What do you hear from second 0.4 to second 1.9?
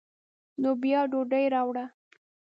نو بیا ډوډۍ راوړه.